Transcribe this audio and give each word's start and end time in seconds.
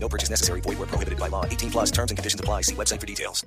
No 0.00 0.08
purchase 0.08 0.30
necessary. 0.30 0.60
Void 0.62 0.78
where 0.78 0.86
prohibited 0.86 1.18
by 1.18 1.28
law. 1.28 1.44
18 1.44 1.70
plus 1.70 1.90
terms 1.90 2.10
and 2.10 2.16
conditions 2.18 2.40
apply. 2.40 2.62
See 2.62 2.74
website 2.74 3.00
for 3.00 3.06
details. 3.06 3.44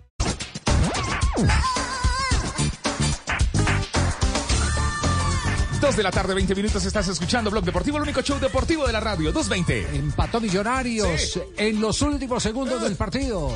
Dos 5.79 5.95
de 5.95 6.03
la 6.03 6.11
tarde, 6.11 6.35
20 6.35 6.53
minutos, 6.53 6.85
estás 6.85 7.07
escuchando 7.07 7.49
Blog 7.49 7.63
Deportivo, 7.63 7.97
el 7.97 8.03
único 8.03 8.21
show 8.21 8.39
deportivo 8.39 8.85
de 8.85 8.93
la 8.93 8.99
radio, 8.99 9.31
220. 9.31 9.95
Empató 9.97 10.39
Millonarios 10.39 11.39
en 11.57 11.81
los 11.81 12.03
últimos 12.03 12.43
segundos 12.43 12.81
del 12.83 12.95
partido. 12.95 13.49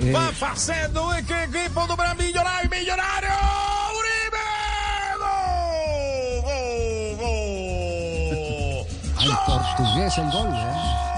Eh, 0.00 0.12
Va 0.12 0.30
fazendo 0.32 1.12
e 1.14 1.22
que 1.24 1.44
equipo 1.44 1.86
do 1.86 1.96
Gran 1.96 2.16
Millonario, 2.16 2.68
Millonario, 2.70 3.30
Uribe! 3.96 4.46
Gol, 5.18 6.42
gol, 7.16 7.16
gol. 7.20 8.86
al 9.18 9.32
portugués 9.46 10.18
el 10.18 10.30
gol. 10.30 10.48
¿eh? 10.52 11.11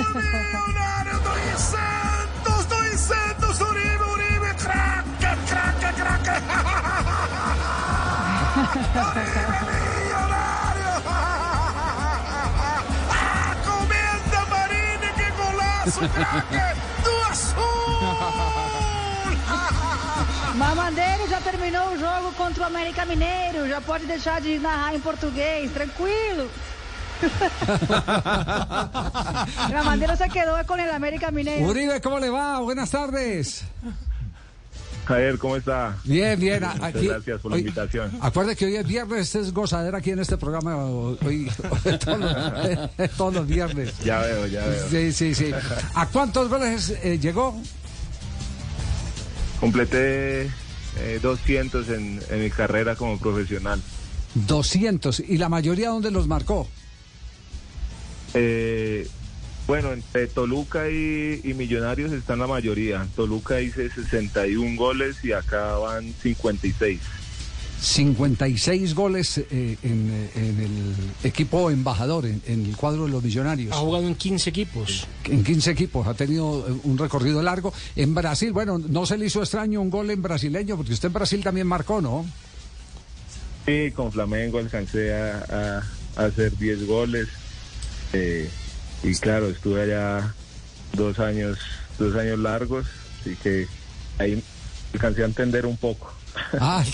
Millonario, 0.00 1.20
200, 1.20 2.64
200, 2.64 3.60
Uribe, 3.60 4.02
Uribe, 4.02 4.54
craque, 4.54 5.28
craque, 5.46 5.92
craque. 5.92 6.30
Millonario. 9.68 10.90
Ah, 13.10 13.54
comenta 13.62 14.40
Marini, 14.48 15.08
que 15.12 15.28
golaço, 15.32 16.00
do 17.04 17.14
Azul. 17.28 17.60
Mamandeiro 20.54 21.28
já 21.28 21.40
terminou 21.42 21.88
o 21.88 21.98
jogo 21.98 22.32
contra 22.38 22.62
o 22.62 22.66
América 22.66 23.04
Mineiro. 23.04 23.68
Já 23.68 23.82
pode 23.82 24.06
deixar 24.06 24.40
de 24.40 24.58
narrar 24.58 24.94
em 24.94 25.00
português, 25.00 25.70
tranquilo. 25.72 26.50
La 29.70 29.82
bandera 29.84 30.16
se 30.16 30.28
quedó 30.28 30.54
con 30.66 30.80
el 30.80 30.90
América 30.90 31.30
Mineiro. 31.30 31.66
Uribe, 31.66 32.00
¿cómo 32.00 32.18
le 32.18 32.30
va? 32.30 32.60
Buenas 32.60 32.90
tardes. 32.90 33.62
Javier, 35.06 35.38
¿cómo 35.38 35.56
está? 35.56 35.96
Bien, 36.04 36.38
bien. 36.38 36.62
Muchas 36.62 37.02
gracias 37.02 37.40
por 37.40 37.50
la 37.50 37.54
hoy- 37.56 37.60
invitación. 37.62 38.12
Acuerde 38.20 38.54
que 38.54 38.66
hoy 38.66 38.76
es 38.76 38.86
viernes, 38.86 39.34
es 39.34 39.52
gozadera 39.52 39.98
aquí 39.98 40.10
en 40.10 40.20
este 40.20 40.36
programa. 40.36 40.76
Hoy, 40.86 41.50
todos, 42.04 42.20
los, 42.20 43.10
todos 43.16 43.34
los 43.34 43.46
viernes. 43.46 43.98
Ya 44.04 44.20
veo, 44.20 44.46
ya 44.46 44.64
veo. 44.66 44.88
Sí, 44.88 45.12
sí, 45.12 45.34
sí. 45.34 45.50
¿A 45.94 46.06
cuántos 46.06 46.48
goles 46.48 46.90
eh, 47.02 47.18
llegó? 47.18 47.60
Completé 49.58 50.42
eh, 50.98 51.18
200 51.20 51.88
en, 51.88 52.20
en 52.30 52.40
mi 52.42 52.50
carrera 52.50 52.94
como 52.94 53.18
profesional. 53.18 53.80
200. 54.34 55.20
¿Y 55.20 55.38
la 55.38 55.48
mayoría 55.48 55.88
dónde 55.88 56.12
los 56.12 56.28
marcó? 56.28 56.68
Eh, 58.34 59.06
bueno, 59.66 59.92
entre 59.92 60.26
Toluca 60.26 60.88
y, 60.90 61.40
y 61.44 61.54
Millonarios 61.54 62.12
están 62.12 62.38
la 62.40 62.46
mayoría. 62.46 63.06
Toluca 63.14 63.60
hice 63.60 63.88
61 63.90 64.76
goles 64.76 65.16
y 65.24 65.32
acá 65.32 65.76
van 65.76 66.12
56. 66.22 67.00
56 67.80 68.94
goles 68.94 69.38
eh, 69.38 69.78
en, 69.82 70.10
eh, 70.12 70.30
en 70.34 70.60
el 70.60 70.94
equipo 71.24 71.70
embajador, 71.70 72.26
en, 72.26 72.42
en 72.46 72.66
el 72.66 72.76
cuadro 72.76 73.04
de 73.06 73.10
los 73.12 73.22
millonarios. 73.22 73.72
Ha 73.72 73.76
jugado 73.76 74.06
en 74.06 74.14
15 74.16 74.50
equipos. 74.50 75.06
En 75.24 75.42
15 75.42 75.70
equipos, 75.70 76.06
ha 76.06 76.12
tenido 76.14 76.66
eh, 76.68 76.74
un 76.84 76.98
recorrido 76.98 77.42
largo. 77.42 77.72
En 77.96 78.14
Brasil, 78.14 78.52
bueno, 78.52 78.78
no 78.78 79.06
se 79.06 79.16
le 79.16 79.26
hizo 79.26 79.40
extraño 79.40 79.80
un 79.80 79.88
gol 79.88 80.10
en 80.10 80.20
brasileño, 80.20 80.76
porque 80.76 80.92
usted 80.92 81.06
en 81.06 81.12
Brasil 81.14 81.42
también 81.42 81.66
marcó, 81.66 82.02
¿no? 82.02 82.26
Sí, 83.64 83.90
con 83.92 84.12
Flamengo 84.12 84.58
alcancé 84.58 85.14
a, 85.14 85.78
a- 86.16 86.22
a 86.22 86.26
hacer 86.26 86.56
10 86.58 86.86
goles. 86.86 87.28
Eh, 88.12 88.48
y 89.02 89.14
claro, 89.14 89.48
estuve 89.48 89.82
allá 89.82 90.34
dos 90.94 91.18
años, 91.18 91.58
dos 91.98 92.14
años 92.16 92.38
largos, 92.38 92.86
así 93.20 93.36
que 93.42 93.66
ahí 94.18 94.42
alcancé 94.92 95.22
a 95.22 95.26
entender 95.26 95.66
un 95.66 95.76
poco. 95.76 96.12
Ah. 96.60 96.84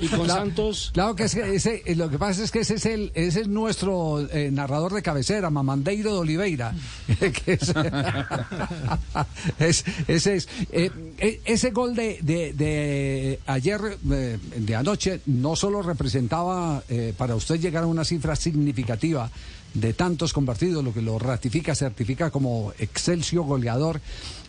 Y 0.00 0.08
con 0.08 0.24
Claro- 0.24 0.40
Santos. 0.40 0.90
Claro 0.92 1.14
que 1.14 1.24
ese, 1.24 1.54
ese- 1.54 1.82
eh, 1.86 1.94
lo 1.94 2.10
que 2.10 2.18
pasa 2.18 2.42
es 2.42 2.50
que 2.50 2.60
ese 2.60 2.74
es 2.74 2.86
el, 2.86 3.12
ese 3.14 3.42
es 3.42 3.48
nuestro 3.48 4.20
eh, 4.28 4.50
narrador 4.50 4.92
de 4.92 5.02
cabecera, 5.02 5.50
Mamandeiro 5.50 6.12
de 6.14 6.18
Oliveira. 6.18 6.74
que 7.18 7.52
es, 7.52 7.72
es- 9.58 9.84
ese 10.08 10.36
es. 10.36 10.48
eh, 10.72 10.90
eh, 11.18 11.40
ese 11.44 11.70
gol 11.70 11.94
de, 11.94 12.18
de- 12.22 12.52
de 12.54 13.38
ayer, 13.46 13.80
eh, 14.10 14.38
de 14.56 14.76
anoche, 14.76 15.20
no 15.26 15.54
solo 15.54 15.82
representaba 15.82 16.82
eh, 16.88 17.14
para 17.16 17.36
usted 17.36 17.60
llegar 17.60 17.84
a 17.84 17.86
una 17.86 18.04
cifra 18.04 18.34
significativa 18.36 19.30
de 19.74 19.92
tantos 19.92 20.32
convertidos, 20.32 20.84
lo 20.84 20.92
que 20.92 21.02
lo 21.02 21.18
ratifica, 21.18 21.74
certifica 21.74 22.30
como 22.30 22.72
excelsior 22.78 23.46
goleador, 23.46 24.00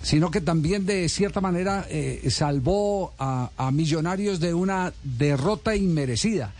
sino 0.01 0.31
que 0.31 0.41
también 0.41 0.85
de 0.85 1.07
cierta 1.09 1.41
manera 1.41 1.85
eh, 1.89 2.27
salvó 2.29 3.13
a, 3.19 3.51
a 3.57 3.71
Millonarios 3.71 4.39
de 4.39 4.53
una 4.53 4.93
derrota 5.03 5.75
inmerecida. 5.75 6.53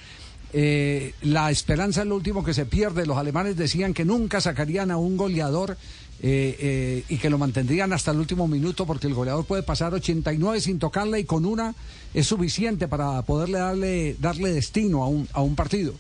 Eh, 0.53 1.13
la 1.22 1.49
esperanza 1.49 2.01
es 2.01 2.07
lo 2.07 2.16
último 2.16 2.44
que 2.44 2.53
se 2.53 2.66
pierde. 2.66 3.05
Los 3.05 3.17
alemanes 3.17 3.55
decían 3.55 3.94
que 3.94 4.05
nunca 4.05 4.41
sacarían 4.41 4.91
a 4.91 4.97
un 4.97 5.17
goleador 5.17 5.78
eh, 6.24 6.56
eh, 6.59 7.04
y 7.09 7.18
que 7.18 7.32
lo 7.32 7.40
mantendrían 7.40 7.94
hasta 7.94 8.12
el 8.12 8.20
último 8.20 8.48
minuto 8.48 8.86
porque 8.86 9.08
el 9.08 9.16
goleador 9.16 9.44
puede 9.44 9.64
pasar 9.64 9.92
89 9.92 10.62
sin 10.62 10.78
tocarle 10.78 11.20
y 11.20 11.24
con 11.24 11.48
una 11.48 11.74
es 12.14 12.28
suficiente 12.28 12.88
para 12.88 13.24
poderle 13.24 13.58
darle, 13.58 14.16
darle 14.20 14.54
destino 14.54 15.04
a 15.04 15.08
un, 15.08 15.28
a 15.34 15.42
un 15.42 15.56
partido. 15.56 15.96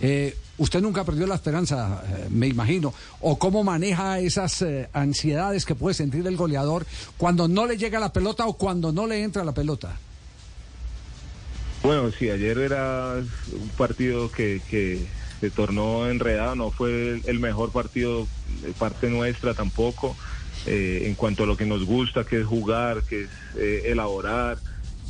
Eh, 0.00 0.36
usted 0.58 0.80
nunca 0.80 1.04
perdió 1.04 1.24
la 1.28 1.36
esperanza, 1.36 2.02
eh, 2.04 2.26
me 2.30 2.48
imagino. 2.48 2.92
¿O 3.20 3.38
cómo 3.38 3.62
maneja 3.62 4.18
esas 4.18 4.64
ansiedades 4.92 5.64
que 5.64 5.76
puede 5.76 5.94
sentir 5.94 6.26
el 6.26 6.36
goleador 6.36 6.84
cuando 7.16 7.46
no 7.46 7.64
le 7.64 7.76
llega 7.76 8.00
la 8.00 8.12
pelota 8.12 8.46
o 8.46 8.54
cuando 8.54 8.90
no 8.90 9.06
le 9.06 9.22
entra 9.22 9.44
la 9.44 9.52
pelota? 9.52 9.96
Bueno, 11.84 12.10
sí, 12.10 12.28
ayer 12.28 12.58
era 12.58 13.14
un 13.52 13.68
partido 13.78 14.32
que, 14.32 14.60
que 14.68 15.06
se 15.40 15.50
tornó 15.50 16.08
enredado, 16.08 16.54
no 16.56 16.72
fue 16.72 17.22
el- 17.24 17.40
mejor 17.40 17.72
partido 17.72 18.30
de 18.44 18.74
parte 18.74 19.08
nuestra 19.10 19.54
tampoco, 19.54 20.18
eh, 20.64 21.02
en 21.06 21.14
cuanto 21.16 21.44
a 21.44 21.46
lo 21.46 21.56
que 21.56 21.66
nos 21.66 21.84
gusta, 21.84 22.24
que 22.24 22.40
es 22.40 22.46
jugar, 22.46 23.04
que 23.06 23.24
es 23.24 23.32
eh, 23.56 23.82
elaborar, 23.86 24.62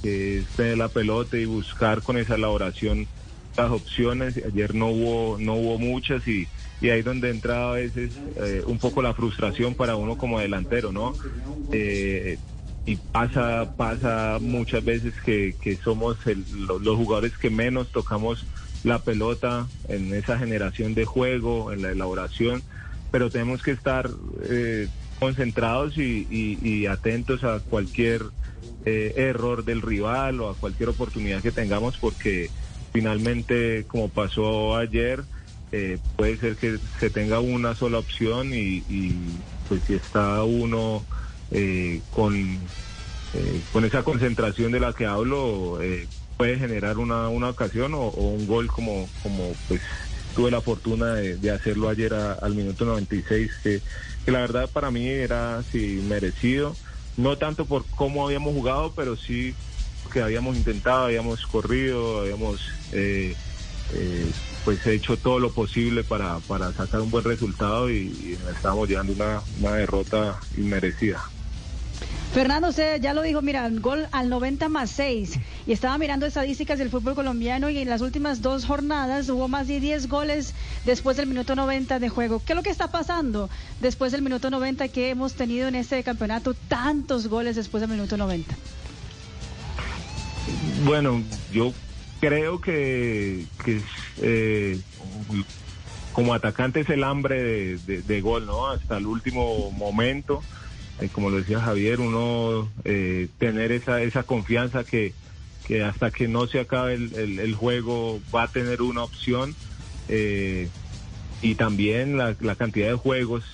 que 0.03 0.41
es 0.41 0.55
tener 0.55 0.79
la 0.79 0.91
pelota 0.93 1.37
y 1.37 1.45
buscar 1.47 2.03
con 2.03 2.17
esa 2.19 2.35
elaboración 2.37 3.09
las 3.57 3.71
opciones. 3.71 4.37
Ayer 4.45 4.75
no 4.75 4.89
hubo, 4.91 5.39
no 5.39 5.55
hubo 5.57 5.79
muchas 5.79 6.27
y, 6.27 6.51
y 6.81 6.91
ahí 6.91 7.03
donde 7.03 7.31
entra 7.31 7.71
a 7.71 7.75
veces 7.75 8.13
eh, 8.37 8.63
un 8.67 8.79
poco 8.81 9.03
la 9.03 9.15
frustración 9.15 9.75
para 9.75 9.97
uno 9.97 10.17
como 10.17 10.41
delantero, 10.41 10.93
¿no? 10.93 11.17
Eh, 11.71 12.39
y 12.85 12.97
pasa 12.97 13.73
pasa 13.77 14.39
muchas 14.41 14.83
veces 14.85 15.15
que, 15.25 15.57
que 15.61 15.79
somos 15.79 16.19
el- 16.27 16.47
lo- 16.67 16.79
los 16.79 16.97
jugadores 16.97 17.37
que 17.39 17.51
menos 17.51 17.93
tocamos 17.93 18.49
la 18.85 19.01
pelota 19.01 19.67
en 19.89 20.15
esa 20.15 20.39
generación 20.39 20.95
de 20.95 21.05
juego, 21.05 21.73
en 21.73 21.83
la 21.83 21.93
elaboración, 21.93 22.63
pero 23.11 23.31
tenemos 23.31 23.63
que 23.63 23.73
estar 23.73 24.11
eh, 24.45 24.89
concentrados 25.19 25.99
y, 25.99 26.87
atentos 26.87 27.45
a 27.45 27.61
cualquier 27.61 28.23
eh, 28.85 29.13
error 29.17 29.65
del 29.65 29.83
rival 29.83 30.41
o 30.41 30.49
a 30.49 30.55
cualquier 30.55 30.89
oportunidad 30.89 31.43
que 31.43 31.53
tengamos, 31.53 31.99
porque 31.99 32.51
finalmente, 32.93 33.85
como 33.87 34.09
pasó 34.09 34.77
ayer, 34.77 35.23
eh, 35.73 35.99
puede 36.17 36.37
ser 36.39 36.57
que 36.57 36.79
se 36.99 37.11
tenga 37.11 37.39
una 37.41 37.75
sola 37.75 37.99
opción 37.99 38.53
y, 38.53 38.83
y, 38.89 39.15
pues 39.69 39.83
si 39.87 39.95
está 39.95 40.43
uno 40.43 41.05
eh, 41.53 42.01
con, 42.13 42.35
eh, 42.35 43.61
con 43.73 43.85
esa 43.85 44.03
concentración 44.03 44.73
de 44.73 44.81
la 44.81 44.93
que 44.93 45.07
hablo, 45.07 45.79
puede 46.41 46.59
generar 46.59 46.97
una, 46.97 47.29
una 47.29 47.51
ocasión 47.51 47.93
o, 47.93 48.09
un 48.09 48.47
gol 48.47 48.69
como, 48.69 49.07
como 49.23 49.53
pues 49.69 49.83
tuve 50.35 50.51
la 50.51 50.63
fortuna 50.63 51.17
de, 51.17 51.51
hacerlo 51.51 51.91
ayer 51.91 52.15
al 52.15 52.55
minuto 52.55 52.87
96, 52.87 53.51
que, 53.63 53.83
que 54.25 54.33
la 54.33 54.41
verdad 54.41 54.71
para 54.71 54.91
mí 54.91 55.07
era 55.07 55.63
sí, 55.71 56.03
merecido, 56.09 56.75
no 57.19 57.37
tanto 57.37 57.67
por 57.67 57.85
cómo 57.95 58.25
habíamos 58.25 58.55
jugado, 58.55 58.95
pero 58.97 59.19
sí 59.19 59.55
que 60.11 60.23
habíamos 60.23 60.57
intentado, 60.57 61.05
habíamos 61.05 61.47
corrido, 61.47 62.21
habíamos 62.21 62.63
eh, 62.93 63.37
eh, 63.93 64.31
pues 64.65 64.87
hecho 64.87 65.19
todo 65.19 65.41
lo 65.41 65.53
posible 65.53 66.05
para, 66.05 66.39
para 66.49 66.73
sacar 66.73 67.03
un 67.03 67.11
buen 67.11 67.25
resultado 67.25 67.91
y, 67.91 67.97
y 67.97 68.39
estábamos 68.51 68.89
llevando 68.89 69.13
una, 69.13 69.43
una 69.61 69.73
derrota 69.75 70.41
inmerecida. 70.57 71.23
Fernando, 72.33 72.69
usted 72.69 73.01
ya 73.01 73.13
lo 73.13 73.23
dijo, 73.23 73.43
mira, 73.43 73.69
gol 73.69 74.07
al 74.13 74.29
90 74.29 74.69
más 74.69 74.91
6. 74.91 75.41
Y 75.67 75.73
estaba 75.73 75.99
mirando 75.99 76.27
estadísticas 76.27 76.79
del 76.79 76.89
fútbol 76.89 77.17
colombiano 77.17 77.69
y 77.71 77.79
en 77.79 77.89
las 77.89 78.03
últimas 78.03 78.41
dos 78.41 78.67
jornadas 78.67 79.29
hubo 79.31 79.49
más 79.49 79.67
de 79.67 79.81
10 79.81 80.09
goles 80.09 80.55
después 80.85 81.17
del 81.17 81.27
minuto 81.27 81.57
90 81.57 81.99
de 81.99 82.09
juego. 82.09 82.41
¿Qué 82.45 82.53
es 82.53 82.57
lo 82.57 82.63
que 82.63 82.71
está 82.71 82.93
pasando 82.93 83.51
después 83.81 84.13
del 84.13 84.23
minuto 84.23 84.49
90 84.49 84.87
que 84.89 85.11
hemos 85.11 85.35
tenido 85.35 85.67
en 85.67 85.75
este 85.75 86.05
campeonato? 86.05 86.55
Tantos 86.55 87.27
goles 87.27 87.57
después 87.57 87.81
del 87.81 87.91
minuto 87.91 88.17
90. 88.17 88.55
Bueno, 90.85 91.25
yo 91.53 91.73
creo 92.21 92.61
que, 92.61 93.45
eh, 94.23 94.81
como 96.13 96.33
atacante 96.33 96.81
es 96.81 96.91
el 96.91 97.03
hambre 97.03 97.77
de 97.79 98.21
gol, 98.21 98.47
¿no? 98.47 98.69
Hasta 98.69 98.99
el 98.99 99.07
último 99.07 99.73
momento. 99.73 100.45
Eh, 101.01 101.09
como 101.11 101.31
lo 101.31 101.39
decía 101.39 101.61
Javier, 101.61 102.01
uno 102.01 102.69
eh, 102.85 103.29
tener 103.39 103.73
esa, 103.73 104.03
esa 104.03 104.23
confianza 104.23 104.85
que, 104.85 105.15
que 105.67 105.83
hasta 105.83 106.11
que 106.11 106.29
no 106.29 106.47
se 106.47 106.61
acabe 106.61 106.95
el, 106.95 107.55
juego 107.55 108.21
va 108.35 108.45
a 108.45 108.49
tener 108.49 108.83
una 108.83 109.03
opción 109.03 109.55
eh, 110.09 110.69
y 111.41 111.55
también 111.55 112.19
la, 112.19 112.35
cantidad 112.55 112.89
de 112.89 112.95
juegos 112.95 113.45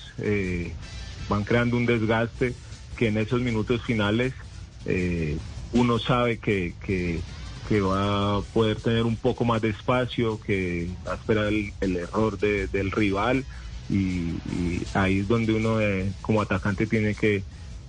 van 1.29 1.43
creando 1.45 1.77
un 1.77 1.85
desgaste 1.85 2.53
que 2.97 3.07
en 3.07 3.17
esos 3.17 3.41
minutos 3.41 3.81
finales 3.83 4.33
uno 5.71 5.99
sabe 5.99 6.39
que, 6.39 6.73
que, 6.85 7.21
va 7.79 8.37
a 8.37 8.41
poder 8.53 8.77
tener 8.77 9.03
un 9.03 9.15
poco 9.15 9.45
más 9.45 9.61
de 9.61 9.69
espacio, 9.69 10.39
que 10.41 10.89
va 11.05 11.13
a 11.13 11.15
esperar 11.15 11.47
el, 11.47 11.95
error 11.95 12.37
del 12.37 12.91
rival 12.91 13.45
y, 13.89 14.35
ahí 14.93 15.19
es 15.19 15.27
donde 15.27 15.53
uno 15.53 15.79
eh, 15.81 16.11
como 16.21 16.41
atacante 16.41 16.87
tiene 16.87 17.15
que 17.15 17.43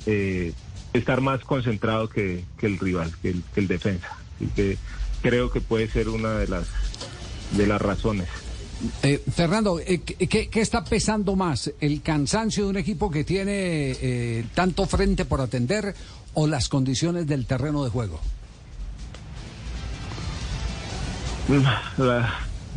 eh, 0.07 0.53
estar 0.93 1.21
más 1.21 1.41
concentrado 1.45 2.09
que, 2.09 2.45
el 2.61 2.79
rival, 2.79 3.13
que 3.23 3.35
el, 3.57 3.69
defensa. 3.69 4.17
Y 4.41 4.47
que 4.47 4.79
creo 5.23 5.51
que 5.51 5.61
puede 5.61 5.89
ser 5.89 6.09
una 6.09 6.39
de 6.39 6.49
las, 6.49 6.67
de 7.57 7.67
las 7.67 7.81
razones. 7.81 8.29
Eh, 9.03 9.21
Fernando, 9.35 9.81
¿qué, 9.85 10.49
está 10.55 10.85
pesando 10.85 11.35
más? 11.35 11.73
¿El 11.81 12.01
cansancio 12.01 12.65
de 12.65 12.71
un 12.71 12.77
equipo 12.77 13.11
que 13.11 13.25
tiene 13.25 14.45
tanto 14.55 14.87
frente 14.87 15.25
por 15.25 15.41
atender 15.41 15.95
o 16.35 16.47
las 16.47 16.69
condiciones 16.69 17.27
del 17.27 17.47
terreno 17.47 17.83
de 17.83 17.91
juego? 17.91 18.21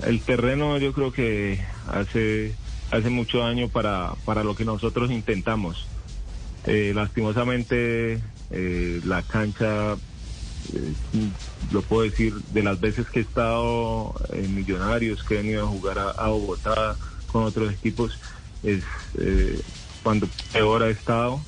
el 0.07 0.21
terreno 0.21 0.77
yo 0.77 0.93
creo 0.93 1.11
que 1.11 1.59
hace 1.87 2.55
hace 2.91 3.09
mucho 3.09 3.39
daño 3.39 3.69
para, 3.69 4.13
para 4.25 4.43
lo 4.43 4.55
que 4.55 4.65
nosotros 4.65 5.09
intentamos. 5.11 5.87
Eh, 6.65 6.91
lastimosamente, 6.93 8.21
eh, 8.51 9.01
la 9.03 9.23
cancha, 9.23 9.93
eh, 9.93 10.93
lo 11.71 11.81
puedo 11.81 12.03
decir, 12.03 12.35
de 12.53 12.63
las 12.63 12.79
veces 12.79 13.07
que 13.09 13.19
he 13.19 13.23
estado 13.23 14.13
en 14.33 14.53
Millonarios, 14.53 15.23
que 15.23 15.35
he 15.35 15.37
venido 15.37 15.63
a 15.63 15.67
jugar 15.67 15.97
a, 15.99 16.27
Bogotá 16.27 16.95
con 17.31 17.43
otros 17.43 17.73
equipos, 17.73 18.19
es 18.61 18.83
cuando 20.03 20.27
peor 20.51 20.83
ha 20.83 20.89
estado. 20.89 21.41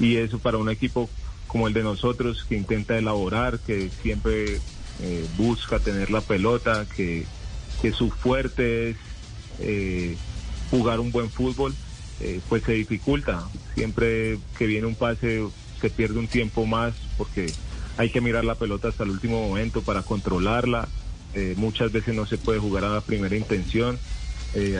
y 0.00 0.16
eso 0.16 0.38
para 0.40 0.58
un 0.58 0.70
equipo 0.70 1.08
como 1.46 1.68
el 1.68 1.74
de 1.74 1.84
nosotros, 1.84 2.44
que 2.48 2.56
intenta 2.56 2.98
elaborar, 2.98 3.60
que 3.60 3.90
siempre 4.02 4.60
busca 5.36 5.78
tener 5.78 6.10
la 6.10 6.20
pelota, 6.20 6.86
que, 6.96 7.26
que 7.80 7.92
su 7.92 8.10
fuerte 8.10 8.90
es 8.90 8.96
eh, 9.60 10.16
jugar 10.70 11.00
un 11.00 11.12
buen 11.12 11.30
fútbol, 11.30 11.74
eh, 12.20 12.40
pues 12.48 12.62
se 12.64 12.72
dificulta. 12.72 13.44
Siempre 13.74 14.38
que 14.58 14.66
viene 14.66 14.86
un 14.86 14.94
pase 14.94 15.44
se 15.80 15.90
pierde 15.90 16.18
un 16.18 16.28
tiempo 16.28 16.66
más 16.66 16.94
porque 17.18 17.52
hay 17.96 18.10
que 18.10 18.20
mirar 18.20 18.44
la 18.44 18.54
pelota 18.54 18.88
hasta 18.88 19.04
el 19.04 19.10
último 19.10 19.48
momento 19.48 19.82
para 19.82 20.02
controlarla. 20.02 20.88
Eh, 21.34 21.54
muchas 21.56 21.92
veces 21.92 22.14
no 22.14 22.26
se 22.26 22.38
puede 22.38 22.58
jugar 22.58 22.84
a 22.84 22.88
la 22.88 23.00
primera 23.00 23.36
intención. 23.36 23.98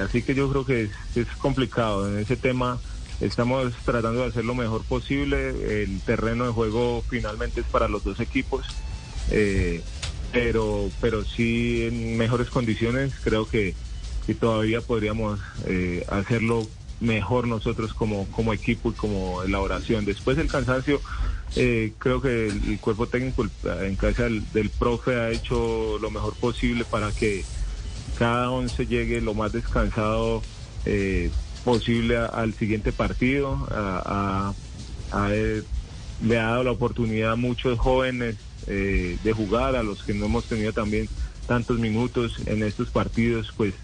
así 0.04 0.22
que 0.22 0.34
yo 0.34 0.50
creo 0.50 0.64
que 0.64 0.90
es, 1.14 1.26
complicado. 1.38 2.08
En 2.08 2.18
ese 2.18 2.36
tema 2.36 2.80
estamos 3.20 3.72
tratando 3.84 4.22
de 4.22 4.28
hacer 4.28 4.44
lo 4.44 4.54
mejor 4.54 4.84
posible. 4.84 5.82
El 5.82 6.00
terreno 6.00 6.46
de 6.46 6.52
juego 6.52 7.04
finalmente 7.08 7.60
es 7.60 7.66
para 7.66 7.88
los 7.88 8.04
dos 8.04 8.20
equipos. 8.20 8.66
pero, 10.32 10.90
pero 11.00 11.24
sí 11.24 11.84
en 11.86 12.16
mejores 12.16 12.50
condiciones 12.50 13.12
creo 13.22 13.48
que 13.48 13.74
y 14.26 14.34
todavía 14.34 14.80
podríamos 14.80 15.40
eh, 15.66 16.04
hacerlo 16.08 16.66
mejor 17.00 17.46
nosotros 17.46 17.92
como, 17.92 18.26
como 18.30 18.52
equipo 18.52 18.90
y 18.90 18.94
como 18.94 19.42
elaboración. 19.42 20.04
Después 20.04 20.36
del 20.36 20.48
cansancio, 20.48 21.00
eh, 21.56 21.92
creo 21.98 22.22
que 22.22 22.46
el, 22.46 22.78
cuerpo 22.80 23.06
técnico 23.06 23.46
en 23.82 23.96
cabeza 23.96 24.24
del, 24.24 24.70
profe 24.70 25.16
ha 25.16 25.30
hecho 25.30 25.98
lo 25.98 26.10
mejor 26.10 26.34
posible 26.34 26.84
para 26.84 27.12
que 27.12 27.44
cada 28.18 28.50
once 28.50 28.86
llegue 28.86 29.20
lo 29.20 29.34
más 29.34 29.52
descansado 29.52 30.42
eh, 30.86 31.30
posible 31.64 32.16
al 32.16 32.54
siguiente 32.54 32.92
partido. 32.92 33.66
le 36.22 36.38
ha 36.38 36.44
dado 36.44 36.64
la 36.64 36.70
oportunidad 36.70 37.32
a 37.32 37.36
muchos 37.36 37.78
jóvenes 37.78 38.36
de 38.66 39.32
jugar, 39.36 39.76
a 39.76 39.82
los 39.82 40.02
que 40.04 40.14
no 40.14 40.24
hemos 40.24 40.46
tenido 40.46 40.72
también 40.72 41.06
tantos 41.46 41.78
minutos 41.78 42.40
en 42.46 42.62
estos 42.62 42.90
partidos, 42.90 43.52
pues 43.56 43.74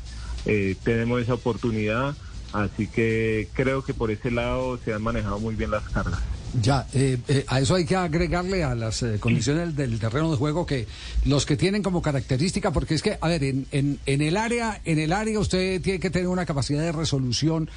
eh, 0.47 0.77
tenemos 0.83 1.21
esa 1.23 1.35
oportunidad, 1.35 2.15
así 2.53 2.87
que 2.87 3.49
creo 3.53 3.85
que 3.85 3.95
por 3.95 4.11
ese 4.11 4.31
lado 4.31 4.79
se 4.85 4.93
han 4.93 5.03
manejado 5.03 5.39
muy 5.39 5.55
bien 5.55 5.71
las 5.71 5.85
cargas. 5.89 6.21
Ya, 6.61 6.85
eh, 6.95 7.17
eh, 7.29 7.45
a 7.47 7.61
eso 7.61 7.77
hay 7.77 7.85
que 7.85 7.95
agregarle 7.95 8.65
a 8.65 8.75
las 8.75 9.05
condiciones 9.21 9.77
del 9.77 10.01
terreno 10.01 10.33
de 10.33 10.37
juego 10.37 10.67
que 10.67 10.89
los 11.25 11.47
que 11.47 11.57
tienen 11.57 11.81
como 11.81 12.03
característica, 12.03 12.73
porque 12.73 12.95
es 12.95 13.03
que, 13.03 13.19
a 13.21 13.29
ver, 13.29 13.45
en, 13.45 13.67
en, 13.71 14.01
en 14.05 14.21
el 14.21 14.37
área, 14.37 14.81
en 14.85 14.99
el 14.99 15.13
área 15.13 15.39
usted 15.39 15.81
tiene 15.81 16.01
que 16.01 16.11
tener 16.11 16.27
una 16.27 16.47
capacidad 16.47 16.81
de 16.81 16.91
resolución 16.91 17.71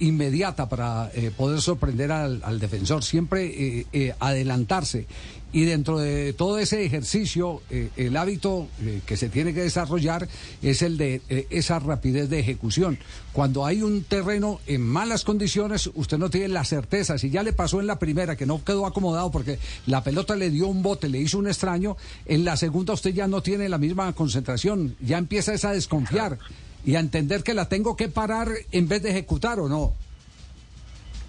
inmediata 0.00 0.68
para 0.68 1.10
poder 1.38 1.62
sorprender 1.62 2.12
al, 2.12 2.42
al 2.44 2.60
defensor, 2.60 3.02
siempre 3.02 3.86
adelantarse 4.18 5.06
y 5.52 5.64
dentro 5.64 5.98
de 5.98 6.32
todo 6.32 6.58
ese 6.58 6.84
ejercicio, 6.84 7.62
eh, 7.70 7.90
el 7.96 8.16
hábito 8.16 8.68
eh, 8.82 9.00
que 9.04 9.16
se 9.16 9.28
tiene 9.28 9.52
que 9.52 9.62
desarrollar 9.62 10.28
es 10.62 10.82
el 10.82 10.96
de 10.96 11.22
eh, 11.28 11.46
esa 11.50 11.78
rapidez 11.78 12.30
de 12.30 12.38
ejecución. 12.38 12.98
Cuando 13.32 13.66
hay 13.66 13.82
un 13.82 14.04
terreno 14.04 14.60
en 14.66 14.82
malas 14.82 15.24
condiciones, 15.24 15.90
usted 15.94 16.18
no 16.18 16.30
tiene 16.30 16.48
la 16.48 16.64
certeza. 16.64 17.18
Si 17.18 17.30
ya 17.30 17.42
le 17.42 17.52
pasó 17.52 17.80
en 17.80 17.86
la 17.86 17.98
primera, 17.98 18.36
que 18.36 18.46
no 18.46 18.62
quedó 18.64 18.86
acomodado 18.86 19.30
porque 19.30 19.58
la 19.86 20.04
pelota 20.04 20.36
le 20.36 20.50
dio 20.50 20.68
un 20.68 20.82
bote, 20.82 21.08
le 21.08 21.18
hizo 21.18 21.38
un 21.38 21.48
extraño, 21.48 21.96
en 22.26 22.44
la 22.44 22.56
segunda 22.56 22.94
usted 22.94 23.12
ya 23.12 23.26
no 23.26 23.42
tiene 23.42 23.68
la 23.68 23.78
misma 23.78 24.12
concentración, 24.12 24.96
ya 25.00 25.18
empieza 25.18 25.52
a 25.52 25.72
desconfiar 25.72 26.38
y 26.84 26.94
a 26.94 27.00
entender 27.00 27.42
que 27.42 27.54
la 27.54 27.68
tengo 27.68 27.96
que 27.96 28.08
parar 28.08 28.48
en 28.70 28.88
vez 28.88 29.02
de 29.02 29.10
ejecutar 29.10 29.58
o 29.58 29.68
no. 29.68 29.92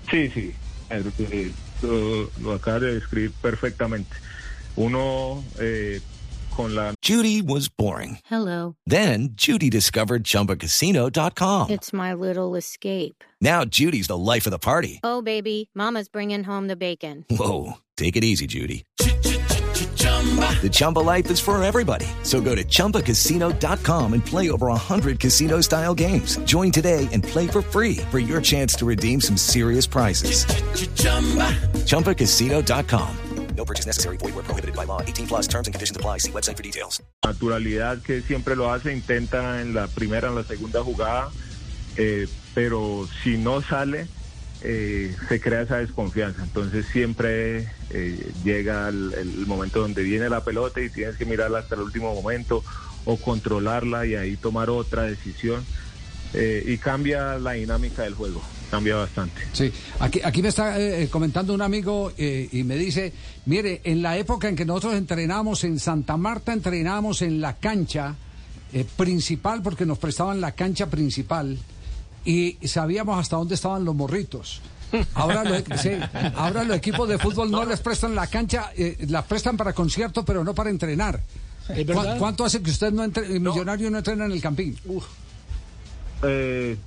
Sí, 0.09 0.29
sí 0.29 0.53
lo, 1.81 2.29
lo 2.41 2.53
acaba 2.53 2.79
de 2.79 2.93
describir 2.93 3.31
perfectamente. 3.41 4.15
Uno 4.75 5.43
eh, 5.59 5.99
con 6.55 6.75
la. 6.75 6.93
Judy 7.01 7.41
was 7.41 7.67
boring. 7.69 8.19
Hello. 8.25 8.75
Then 8.85 9.29
Judy 9.33 9.69
discovered 9.69 10.23
ChumbaCasino.com. 10.23 11.69
It's 11.69 11.91
my 11.93 12.13
little 12.13 12.55
escape. 12.55 13.23
Now 13.41 13.65
Judy's 13.65 14.07
the 14.07 14.17
life 14.17 14.45
of 14.45 14.51
the 14.51 14.59
party. 14.59 14.99
Oh 15.03 15.21
baby, 15.21 15.69
Mama's 15.73 16.09
bringing 16.09 16.43
home 16.43 16.67
the 16.67 16.75
bacon. 16.75 17.25
Whoa, 17.29 17.73
take 17.97 18.15
it 18.15 18.23
easy, 18.23 18.47
Judy. 18.47 18.83
The 20.01 20.69
Chumba 20.71 20.99
life 20.99 21.29
is 21.31 21.39
for 21.39 21.61
everybody. 21.63 22.05
So 22.23 22.41
go 22.41 22.55
to 22.55 22.63
ChumbaCasino.com 22.63 24.13
and 24.13 24.25
play 24.25 24.51
over 24.51 24.67
100 24.67 25.19
casino 25.19 25.61
style 25.61 25.95
games. 25.95 26.37
Join 26.45 26.71
today 26.71 27.07
and 27.11 27.23
play 27.23 27.47
for 27.47 27.61
free 27.63 27.97
for 28.11 28.19
your 28.19 28.41
chance 28.41 28.75
to 28.75 28.85
redeem 28.85 29.21
some 29.21 29.37
serious 29.37 29.87
prizes. 29.87 30.45
Ch-ch-chumba. 30.45 31.49
ChumbaCasino.com. 31.85 33.17
No 33.55 33.65
purchase 33.65 33.85
necessary. 33.85 34.17
Void 34.17 34.33
where 34.33 34.43
prohibited 34.43 34.75
by 34.75 34.85
law. 34.85 35.01
18 35.01 35.27
plus 35.27 35.47
terms 35.47 35.67
and 35.67 35.73
conditions 35.73 35.97
apply. 35.97 36.19
See 36.19 36.31
website 36.31 36.57
for 36.57 36.63
details. 36.63 37.01
Naturalidad 37.23 38.01
que 38.01 38.21
siempre 38.21 38.55
lo 38.55 38.71
hace, 38.71 38.91
intenta 38.91 39.61
en 39.61 39.73
la 39.73 39.87
primera, 39.87 40.29
en 40.29 40.35
la 40.35 40.43
segunda 40.43 40.83
jugada, 40.83 41.29
eh, 41.97 42.27
pero 42.55 43.07
si 43.23 43.37
no 43.37 43.61
sale 43.61 44.07
eh, 44.63 45.15
se 45.27 45.41
crea 45.41 45.61
esa 45.61 45.77
desconfianza. 45.77 46.43
Entonces 46.43 46.85
siempre 46.91 47.67
eh, 47.89 48.31
llega 48.43 48.89
el, 48.89 49.45
momento 49.47 49.79
donde 49.79 50.03
viene 50.03 50.29
la 50.29 50.43
pelota 50.43 50.81
y 50.81 50.89
tienes 50.89 51.15
que 51.15 51.25
mirarla 51.25 51.59
hasta 51.59 51.75
el 51.75 51.81
último 51.81 52.13
momento 52.13 52.63
o 53.05 53.17
controlarla 53.17 54.05
y 54.05 54.15
ahí 54.15 54.37
tomar 54.37 54.69
otra 54.69 55.03
decisión. 55.03 55.65
Eh, 56.33 56.63
y 56.65 56.77
cambia 56.77 57.37
la 57.39 57.53
dinámica 57.53 58.03
del 58.03 58.13
juego, 58.13 58.41
cambia 58.69 58.95
bastante. 58.95 59.41
Sí, 59.51 59.69
aquí, 59.99 60.21
aquí 60.23 60.41
me 60.41 60.47
está 60.47 60.77
comentando 61.09 61.53
un 61.53 61.61
amigo 61.61 62.13
y 62.17 62.63
me 62.63 62.77
dice, 62.77 63.11
mire, 63.47 63.81
en 63.83 64.01
la 64.01 64.17
época 64.17 64.47
en 64.47 64.55
que 64.55 64.63
nosotros 64.63 64.93
entrenamos 64.93 65.65
en 65.65 65.77
Santa 65.77 66.15
Marta, 66.15 66.53
entrenamos 66.53 67.21
en 67.21 67.41
la 67.41 67.57
cancha 67.57 68.15
principal 68.95 69.61
porque 69.61 69.85
nos 69.85 69.97
prestaban 69.97 70.39
la 70.39 70.53
cancha 70.53 70.85
principal 70.85 71.57
y 72.25 72.57
sabíamos 72.67 73.19
hasta 73.19 73.35
dónde 73.37 73.55
estaban 73.55 73.83
los 73.85 73.95
morritos. 73.95 74.61
Ahora, 75.13 75.43
lo- 75.45 75.77
sí, 75.77 75.91
ahora 76.35 76.63
los 76.65 76.75
equipos 76.77 77.07
de 77.07 77.17
fútbol 77.17 77.49
no 77.49 77.63
les 77.65 77.79
prestan 77.79 78.13
la 78.13 78.27
cancha, 78.27 78.71
eh, 78.75 78.97
las 79.07 79.23
prestan 79.25 79.55
para 79.57 79.71
concierto, 79.73 80.25
pero 80.25 80.43
no 80.43 80.53
para 80.53 80.69
entrenar. 80.69 81.21
¿Es 81.69 81.85
¿Cu- 81.85 81.93
verdad? 81.93 82.17
¿Cuánto 82.19 82.43
hace 82.43 82.61
que 82.61 82.71
usted 82.71 82.91
no 82.91 83.03
entre, 83.03 83.25
el 83.27 83.39
millonario 83.39 83.89
no 83.89 83.99
entrena 83.99 84.25
en 84.25 84.31
el 84.33 84.41
campín? 84.41 84.77
Eh, 86.23 86.77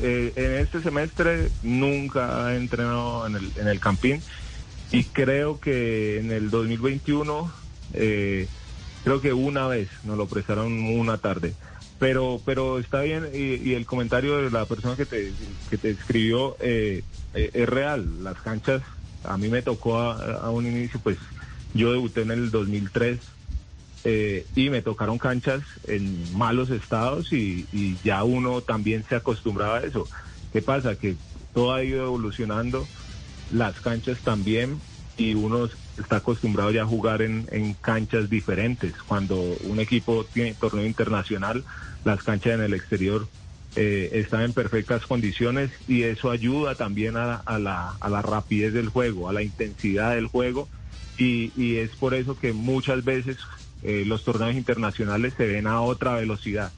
eh, 0.00 0.32
en 0.36 0.54
este 0.54 0.82
semestre 0.82 1.50
nunca 1.62 2.52
he 2.52 2.56
entrenado 2.56 3.26
en 3.26 3.36
el, 3.36 3.50
en 3.56 3.68
el 3.68 3.80
Campín 3.80 4.22
y 4.92 5.04
creo 5.04 5.58
que 5.60 6.18
en 6.20 6.30
el 6.30 6.50
2021 6.50 7.50
eh, 7.94 8.46
creo 9.04 9.20
que 9.20 9.32
una 9.32 9.66
vez 9.66 9.88
nos 10.04 10.16
lo 10.16 10.26
prestaron 10.26 10.72
una 10.84 11.18
tarde. 11.18 11.54
Pero, 11.98 12.40
pero 12.44 12.78
está 12.78 13.02
bien 13.02 13.28
y, 13.34 13.70
y 13.70 13.74
el 13.74 13.84
comentario 13.84 14.38
de 14.38 14.50
la 14.50 14.66
persona 14.66 14.96
que 14.96 15.06
te, 15.06 15.32
que 15.68 15.78
te 15.78 15.90
escribió 15.90 16.56
eh, 16.60 17.02
eh, 17.34 17.50
es 17.52 17.68
real. 17.68 18.22
Las 18.22 18.40
canchas, 18.40 18.82
a 19.24 19.36
mí 19.36 19.48
me 19.48 19.62
tocó 19.62 19.98
a, 19.98 20.50
un 20.50 20.66
inicio, 20.66 21.00
pues 21.00 21.18
yo 21.74 21.92
debuté 21.92 22.22
en 22.22 22.30
el 22.30 22.50
2003 22.50 23.18
eh, 24.04 24.46
y 24.54 24.70
me 24.70 24.80
tocaron 24.80 25.18
canchas 25.18 25.62
en 25.86 26.36
malos 26.36 26.70
estados 26.70 27.32
y, 27.32 27.66
y 27.72 27.98
ya 28.04 28.22
uno 28.22 28.60
también 28.60 29.04
se 29.08 29.16
acostumbraba 29.16 29.78
a 29.78 29.82
eso. 29.82 30.08
¿Qué 30.52 30.62
pasa? 30.62 30.94
Que 30.94 31.16
todo 31.52 31.74
ha 31.74 31.82
ido 31.82 32.04
evolucionando, 32.04 32.86
las 33.52 33.80
canchas 33.80 34.18
también 34.20 34.80
y 35.16 35.34
uno 35.34 35.68
está 35.98 36.16
acostumbrado 36.16 36.70
ya 36.70 36.82
a 36.82 36.86
jugar 36.86 37.22
en, 37.22 37.74
canchas 37.80 38.30
diferentes. 38.30 38.94
Cuando 39.06 39.36
un 39.64 39.80
equipo 39.80 40.24
tiene 40.24 40.54
torneo 40.54 40.86
internacional, 40.86 41.64
las 42.04 42.22
canchas 42.22 42.54
en 42.54 42.62
el 42.62 42.74
exterior 42.74 43.26
eh, 43.76 44.10
están 44.12 44.42
en 44.42 44.52
perfectas 44.52 45.06
condiciones 45.06 45.70
y 45.86 46.02
eso 46.02 46.30
ayuda 46.30 46.74
también 46.74 47.16
a, 47.16 47.36
a 47.36 47.58
la, 47.58 47.96
a 48.00 48.08
la 48.08 48.22
rapidez 48.22 48.72
del 48.72 48.88
juego, 48.88 49.28
a 49.28 49.32
la 49.32 49.42
intensidad 49.42 50.14
del 50.14 50.26
juego 50.26 50.68
y, 51.18 51.52
y 51.56 51.76
es 51.76 51.90
por 51.90 52.14
eso 52.14 52.38
que 52.38 52.52
muchas 52.52 53.04
veces 53.04 53.36
eh, 53.82 54.04
los 54.06 54.24
torneos 54.24 54.54
internacionales 54.54 55.34
se 55.36 55.46
ven 55.46 55.66
a 55.66 55.80
otra 55.80 56.14
velocidad. 56.14 56.72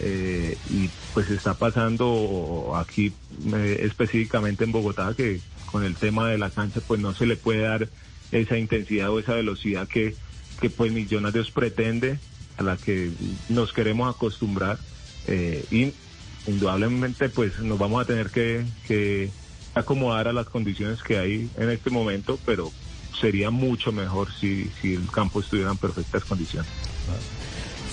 Eh, 0.00 0.56
y 0.70 0.88
pues 1.12 1.28
está 1.30 1.54
pasando 1.54 2.72
aquí 2.76 3.12
eh, 3.52 3.80
específicamente 3.82 4.62
en 4.62 4.70
Bogotá 4.70 5.12
que 5.16 5.40
con 5.66 5.82
el 5.82 5.96
tema 5.96 6.28
de 6.28 6.38
la 6.38 6.50
cancha 6.50 6.80
pues 6.86 7.00
no 7.00 7.14
se 7.14 7.26
le 7.26 7.34
puede 7.34 7.62
dar 7.62 7.88
esa 8.32 8.58
intensidad 8.58 9.10
o 9.10 9.18
esa 9.18 9.34
velocidad 9.34 9.86
que, 9.88 10.14
que 10.60 10.70
pues 10.70 10.92
Millonarios 10.92 11.50
pretende, 11.50 12.18
a 12.56 12.62
la 12.62 12.76
que 12.76 13.10
nos 13.48 13.72
queremos 13.72 14.14
acostumbrar 14.14 14.78
eh, 15.26 15.64
y 15.70 15.92
indudablemente 16.50 17.28
pues 17.28 17.58
nos 17.60 17.78
vamos 17.78 18.02
a 18.02 18.06
tener 18.06 18.30
que, 18.30 18.64
que 18.86 19.30
acomodar 19.74 20.26
a 20.28 20.32
las 20.32 20.46
condiciones 20.46 21.02
que 21.02 21.18
hay 21.18 21.48
en 21.56 21.70
este 21.70 21.90
momento, 21.90 22.38
pero 22.44 22.72
sería 23.20 23.50
mucho 23.50 23.92
mejor 23.92 24.28
si, 24.40 24.70
si 24.80 24.94
el 24.94 25.06
campo 25.10 25.40
estuviera 25.40 25.70
en 25.70 25.76
perfectas 25.76 26.24
condiciones. 26.24 26.70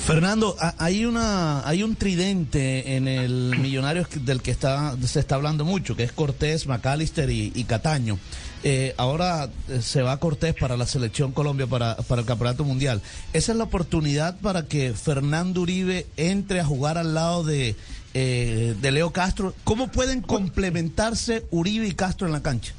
Fernando, 0.06 0.56
ha- 0.60 0.76
hay 0.78 1.06
una 1.06 1.68
hay 1.68 1.82
un 1.82 1.96
tridente 1.96 2.96
en 2.96 3.08
el 3.08 3.56
Millonarios 3.60 4.08
del 4.24 4.42
que 4.42 4.52
está 4.52 4.96
se 5.04 5.20
está 5.20 5.36
hablando 5.36 5.66
mucho, 5.66 5.96
que 5.96 6.04
es 6.04 6.12
Cortés, 6.12 6.68
McAllister 6.68 7.30
y 7.32 7.64
Cataño. 7.64 8.20
Eh, 8.68 8.96
ahora 8.98 9.52
eh, 9.70 9.80
se 9.80 10.02
va 10.02 10.18
Cortés 10.18 10.56
para 10.56 10.76
la 10.76 10.88
selección 10.88 11.32
Colombia 11.34 11.68
para, 11.68 11.98
para 11.98 12.22
el 12.22 12.28
Campeonato 12.28 12.64
Mundial. 12.64 13.00
Esa 13.32 13.52
es 13.52 13.58
la 13.60 13.66
oportunidad 13.66 14.40
para 14.40 14.66
que 14.66 14.92
Fernando 14.94 15.62
Uribe 15.62 16.08
entre 16.18 16.62
a 16.62 16.66
jugar 16.66 16.98
al 16.98 17.14
lado 17.14 17.44
de, 17.44 17.76
eh, 18.16 18.74
de 18.82 18.92
Leo 18.92 19.12
Castro. 19.12 19.54
¿Cómo 19.66 19.92
pueden 19.92 20.22
complementarse 20.22 21.46
Uribe 21.52 21.88
y 21.88 21.94
Castro 21.94 22.26
en 22.26 22.34
la 22.34 22.42
cancha? 22.42 22.74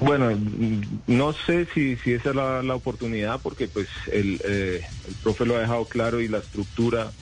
Bueno, 0.00 0.30
no 1.06 1.34
sé 1.34 1.68
si, 1.74 1.96
si 1.96 2.14
esa 2.14 2.30
es 2.30 2.34
la, 2.34 2.62
la 2.62 2.76
oportunidad, 2.76 3.40
porque 3.42 3.68
pues 3.68 3.88
el, 4.10 4.40
eh, 4.42 4.80
el 5.06 5.14
profe 5.16 5.44
lo 5.44 5.54
ha 5.56 5.60
dejado 5.60 5.84
claro 5.84 6.22
y 6.22 6.28
la 6.28 6.38
estructura 6.38 7.12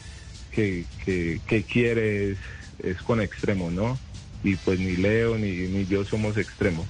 que, 0.53 0.85
que, 1.05 1.41
que 1.49 1.65
quiere 1.65 2.31
es, 2.31 2.39
es 2.85 3.03
con 3.03 3.21
extremos, 3.21 3.73
¿no? 3.73 3.99
Y 4.43 4.57
pues 4.57 4.79
ni 4.79 4.97
Leo 4.97 5.37
ni, 5.39 5.53
ni 5.69 5.87
yo 5.87 6.05
somos 6.05 6.37
extremos. 6.37 6.87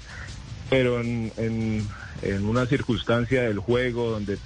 Pero 0.69 1.01
en, 1.01 1.33
en, 1.37 2.45
una 2.45 2.67
circunstancia 2.67 3.43
del 3.43 3.59
juego 3.59 4.11
donde 4.11 4.39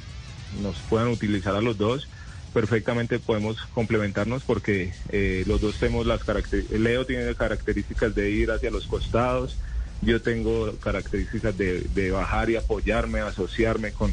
nos 0.62 0.76
puedan 0.88 1.08
utilizar 1.08 1.54
a 1.54 1.60
los 1.60 1.78
dos, 1.78 2.08
perfectamente 2.52 3.18
podemos 3.18 3.56
complementarnos 3.74 4.42
porque 4.42 4.92
eh, 5.10 5.44
los 5.46 5.60
dos 5.60 5.76
tenemos 5.78 6.06
las 6.06 6.22
características, 6.24 6.80
Leo 6.80 7.06
tiene 7.06 7.34
características 7.34 8.14
de 8.14 8.30
ir 8.30 8.50
hacia 8.50 8.70
los 8.70 8.86
costados, 8.86 9.56
yo 10.02 10.20
tengo 10.20 10.74
características 10.76 11.56
de, 11.56 11.82
de 11.94 12.10
bajar 12.10 12.50
y 12.50 12.56
apoyarme, 12.56 13.20
asociarme 13.20 13.92
con, 13.92 14.12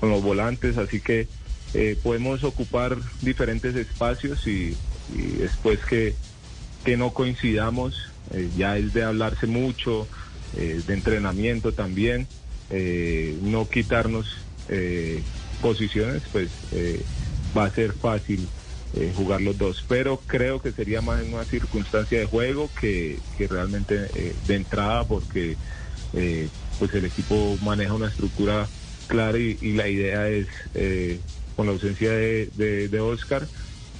con 0.00 0.10
los 0.10 0.22
volantes, 0.22 0.76
así 0.78 1.00
que 1.00 1.28
eh, 1.74 1.98
podemos 2.02 2.42
ocupar 2.44 2.96
diferentes 3.22 3.76
espacios 3.76 4.46
y, 4.46 4.76
y 5.14 5.22
después 5.38 5.78
que, 5.80 6.14
que 6.84 6.96
no 6.96 7.12
coincidamos, 7.12 8.10
eh, 8.32 8.50
ya 8.56 8.76
es 8.76 8.92
de 8.92 9.04
hablarse 9.04 9.46
mucho, 9.46 10.08
eh, 10.56 10.80
de 10.86 10.94
entrenamiento 10.94 11.72
también, 11.72 12.26
eh, 12.70 13.36
no 13.42 13.68
quitarnos 13.68 14.26
eh, 14.68 15.22
posiciones, 15.60 16.22
pues 16.32 16.50
va 17.56 17.64
a 17.64 17.70
ser 17.70 17.92
fácil 17.92 18.46
jugar 19.16 19.42
los 19.42 19.58
dos. 19.58 19.84
Pero 19.86 20.22
creo 20.26 20.62
que 20.62 20.72
sería 20.72 21.02
más 21.02 21.22
en 21.22 21.34
una 21.34 21.44
circunstancia 21.44 22.18
de 22.18 22.26
juego 22.26 22.70
que, 22.80 23.18
que 23.36 23.48
realmente 23.48 24.08
de 24.46 24.54
entrada, 24.54 25.04
porque 25.04 25.56
pues 26.78 26.94
el 26.94 27.04
equipo 27.04 27.58
maneja 27.62 27.94
una 27.94 28.08
estructura 28.08 28.68
clara 29.06 29.38
y, 29.38 29.72
la 29.72 29.88
idea 29.88 30.28
es, 30.28 30.46
con 31.56 31.66
la 31.66 31.72
ausencia 31.72 32.10
de, 32.10 32.50
de, 32.54 32.88
de 32.88 33.00
Oscar, 33.00 33.46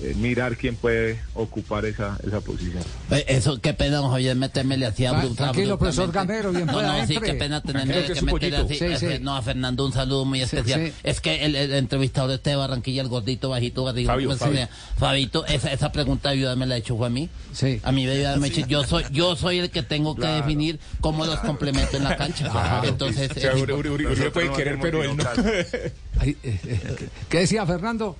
eh, 0.02 0.14
mirar 0.16 0.56
quién 0.56 0.76
puede 0.76 1.18
ocupar 1.34 1.84
esa, 1.86 2.18
esa 2.26 2.40
posición. 2.40 2.82
Eh, 3.10 3.24
Eso, 3.28 3.60
qué 3.60 3.72
pena, 3.74 3.96
don 3.98 4.10
Javier, 4.10 4.36
meterme 4.36 4.74
así 4.86 5.04
Tra- 5.04 5.10
abrupta- 5.16 5.44
tranquilo, 5.52 5.78
profesor. 5.78 6.12
Gamero, 6.12 6.52
bien 6.52 6.66
No, 6.66 6.82
no, 6.82 7.06
sí, 7.06 7.16
qué 7.18 7.34
pena 7.34 7.60
tenerme 7.62 7.94
que 7.94 8.04
que 8.06 8.12
es 8.12 8.22
un 8.22 8.26
meter 8.26 8.50
pollito. 8.50 8.64
así. 8.66 8.74
Sí, 8.78 8.84
Eh, 8.84 8.98
sí. 9.16 9.22
No, 9.22 9.36
a 9.36 9.42
Fernando 9.42 9.86
un 9.86 9.92
saludo 9.92 10.24
muy 10.24 10.42
especial. 10.42 10.86
sí. 10.86 10.92
Es 11.02 11.20
que 11.20 11.44
el, 11.44 11.54
el 11.56 11.72
entrevistador 11.74 12.28
de 12.30 12.36
este 12.36 12.50
de 12.50 12.56
Barranquilla, 12.56 13.02
el 13.02 13.08
gordito, 13.08 13.48
bajito, 13.48 13.84
barrigón, 13.84 14.36
Fabio. 14.38 14.68
Fabito, 14.98 15.46
esa, 15.46 15.72
esa 15.72 15.92
pregunta 15.92 16.28
ayuda 16.30 16.56
me 16.56 16.66
la 16.66 16.74
ha 16.74 16.78
hecho 16.78 16.96
fue 16.96 17.06
a 17.06 17.10
mí. 17.10 17.28
Sí. 17.52 17.80
A 17.82 17.90
mí 17.92 18.06
me 18.06 18.36
me 18.36 18.50
dicho, 18.50 18.66
yo 18.66 18.84
soy, 18.84 19.04
yo 19.12 19.34
soy 19.36 19.58
el 19.60 19.70
que 19.70 19.82
tengo 19.82 20.14
que 20.14 20.26
definir 20.26 20.78
cómo 21.00 21.24
los 21.24 21.38
complemento 21.40 21.96
en 21.96 22.04
la 22.04 22.16
cancha. 22.16 22.82
Entonces, 22.84 23.30
O 23.30 23.40
sea, 23.40 23.54
Uri, 23.54 23.72
Uri, 23.72 23.88
Uri, 23.88 24.06
Uri 24.06 24.16
me 24.16 24.30
puede 24.30 24.46
Nosotros 24.46 24.50
no 24.50 24.56
querer, 24.56 24.74
hacemos 24.74 24.84
pero 24.84 25.02
él 25.04 25.16
no. 25.16 25.24
sino 25.34 25.92
Ay, 26.20 26.36
¿Qué 27.28 27.38
decía 27.40 27.64
Fernando? 27.66 28.16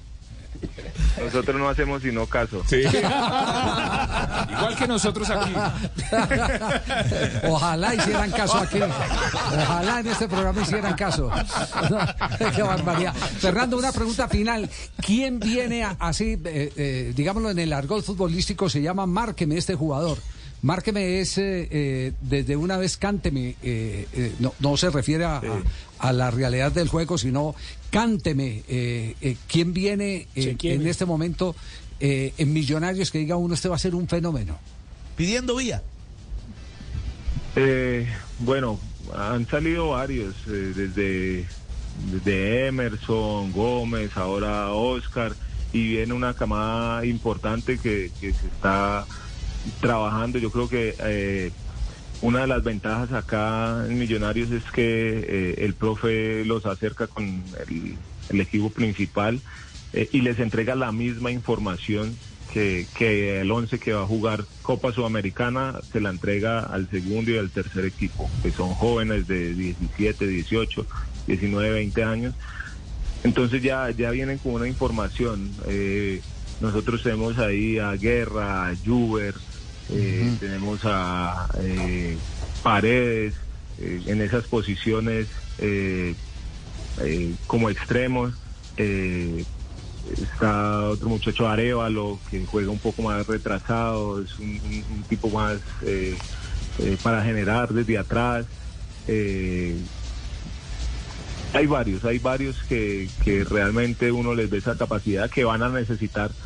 Nosotros 1.23 1.57
no 1.59 1.69
hacemos 1.69 2.03
sino 2.03 2.27
caso. 2.27 2.63
Sí. 2.69 2.77
Igual 2.87 4.77
que 4.79 4.87
nosotros 4.87 5.29
aquí. 5.31 5.53
Ojalá 7.49 7.95
hicieran 7.95 8.31
caso 8.31 8.57
aquí. 8.59 8.79
Ojalá 8.83 10.01
en 10.01 10.07
este 10.09 10.29
programa 10.29 10.63
hicieran 10.63 10.95
caso. 10.95 11.31
Qué 12.55 12.63
barbaridad. 12.63 13.15
Fernando, 13.15 13.77
una 13.77 13.93
pregunta 13.93 14.29
final. 14.29 14.69
¿Quién 15.05 15.39
viene 15.41 15.85
a- 15.85 15.97
así, 15.99 16.39
eh, 16.45 16.73
eh, 16.77 17.13
digámoslo 17.15 17.51
en 17.51 17.59
el 17.59 17.73
argot 17.73 18.05
futbolístico, 18.05 18.69
se 18.69 18.83
llama 18.83 19.07
Márqueme 19.07 19.57
este 19.57 19.75
jugador? 19.75 20.19
Márqueme 20.63 21.21
es, 21.21 21.35
eh, 21.39 22.13
desde 22.23 22.57
una 22.57 22.77
vez 22.79 22.97
cánteme, 22.97 23.57
eh, 23.63 24.09
eh, 24.13 24.35
no, 24.41 24.53
no 24.59 24.77
se 24.77 24.91
refiere 24.91 25.25
a, 25.25 25.37
a- 25.37 25.43
a 25.99 26.13
la 26.13 26.31
realidad 26.31 26.73
del 26.73 26.89
juego, 26.89 27.17
sino 27.19 27.55
cánteme. 27.97 28.63
eh, 28.69 29.15
eh, 29.23 29.37
¿Quién 29.49 29.73
viene 29.73 30.27
eh, 30.35 30.57
en 30.63 30.87
este 30.87 31.07
momento 31.07 31.57
eh, 31.99 32.35
en 32.37 32.53
Millonarios 32.53 33.11
que 33.11 33.19
diga 33.19 33.37
uno, 33.37 33.55
este 33.55 33.71
va 33.71 33.77
a 33.77 33.79
ser 33.79 33.95
un 33.95 34.07
fenómeno? 34.07 34.59
Pidiendo 35.17 35.57
vía. 35.57 35.83
Eh, 37.57 38.07
bueno, 38.41 38.79
han 39.17 39.47
salido 39.49 39.89
varios, 39.89 40.35
eh, 40.47 40.73
desde, 40.77 41.47
desde 42.13 42.67
Emerson, 42.67 43.51
Gómez, 43.53 44.15
ahora 44.15 44.73
Oscar, 44.73 45.33
y 45.73 45.89
viene 45.89 46.13
una 46.13 46.35
camada 46.35 47.07
importante 47.07 47.79
que, 47.79 48.11
que 48.21 48.35
se 48.35 48.47
está 48.47 49.07
trabajando. 49.81 50.39
Yo 50.39 50.51
creo 50.51 50.69
que 50.69 50.95
eh, 50.99 51.51
una 52.23 52.41
de 52.41 52.47
las 52.47 52.65
ventajas 52.65 53.13
acá 53.13 53.85
en 53.87 53.99
Millonarios 53.99 54.51
es 54.51 54.65
que 54.65 55.25
eh, 55.29 55.55
el 55.59 55.75
profe 55.75 56.45
los 56.45 56.67
acerca 56.67 57.07
con 57.07 57.43
el, 57.69 58.41
equipo 58.41 58.71
principal 58.71 59.41
eh, 59.93 60.09
y 60.13 60.21
les 60.23 60.39
entrega 60.39 60.75
la 60.75 60.93
misma 60.93 61.31
información 61.31 62.17
que, 62.53 62.87
que 62.97 63.41
el 63.41 63.51
11 63.51 63.79
que 63.79 63.93
va 63.93 64.03
a 64.03 64.07
jugar 64.07 64.45
Copa 64.63 64.93
Sudamericana 64.93 65.81
se 65.93 66.01
la 66.01 66.11
entrega 66.11 66.61
al 66.61 66.89
segundo 66.91 67.31
y 67.31 67.39
al 67.39 67.51
tercer 67.51 67.85
equipo, 67.85 68.31
que 68.43 68.51
son 68.51 68.71
jóvenes 68.71 69.29
de 69.29 69.55
17, 69.55 70.27
18, 70.27 70.87
19, 71.27 71.71
20 71.71 72.05
años. 72.05 72.35
Entonces 73.25 73.63
ya, 73.63 73.91
ya 73.91 74.11
vienen 74.11 74.39
con 74.39 74.55
una 74.55 74.69
información. 74.69 75.51
Eh, 75.67 76.21
nosotros 76.61 77.03
tenemos 77.03 77.39
ahí 77.39 77.79
a 77.79 77.93
Guerra, 77.93 78.69
a 78.69 78.75
Juber, 78.77 79.35
eh, 79.89 80.35
tenemos 80.39 80.81
a 80.85 81.49
eh, 81.63 82.23
Paredes 82.63 83.35
eh, 83.79 84.05
en 84.07 84.23
esas 84.23 84.47
posiciones 84.49 85.29
eh, 85.59 86.17
eh, 86.99 87.39
como 87.47 87.71
extremos. 87.71 88.35
eh, 88.77 89.47
está 90.03 90.89
otro 90.91 91.09
muchacho 91.11 91.49
Arevalo 91.49 92.23
que 92.31 92.45
juega 92.47 92.71
un 92.73 92.81
poco 92.81 93.03
más 93.03 93.27
retrasado, 93.27 94.23
es 94.23 94.39
un, 94.39 94.61
un- 94.65 94.87
un 94.99 95.07
tipo 95.07 95.31
más 95.31 95.63
para 97.03 97.23
generar 97.25 97.73
desde 97.73 97.99
atrás. 97.99 98.47
Hay 101.53 101.67
varios, 101.67 102.05
hay 102.05 102.19
varios 102.19 102.63
que, 102.65 103.15
que 103.21 103.45
realmente 103.45 104.13
uno 104.13 104.35
les 104.35 104.51
ve 104.51 104.59
esa 104.59 104.77
capacidad 104.77 105.31
que 105.31 105.45
van 105.45 105.63
a 105.63 105.71
necesitar 105.71 106.37